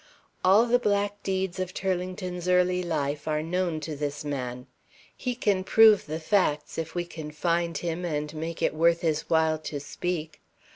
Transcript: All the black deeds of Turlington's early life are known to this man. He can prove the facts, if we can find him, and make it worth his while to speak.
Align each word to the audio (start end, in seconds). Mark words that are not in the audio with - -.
All 0.43 0.65
the 0.65 0.79
black 0.79 1.21
deeds 1.21 1.59
of 1.59 1.75
Turlington's 1.75 2.47
early 2.49 2.81
life 2.81 3.27
are 3.27 3.43
known 3.43 3.79
to 3.81 3.95
this 3.95 4.25
man. 4.25 4.65
He 5.15 5.35
can 5.35 5.63
prove 5.63 6.07
the 6.07 6.19
facts, 6.19 6.79
if 6.79 6.95
we 6.95 7.05
can 7.05 7.29
find 7.29 7.77
him, 7.77 8.03
and 8.03 8.33
make 8.33 8.63
it 8.63 8.73
worth 8.73 9.01
his 9.01 9.29
while 9.29 9.59
to 9.59 9.79
speak. 9.79 10.41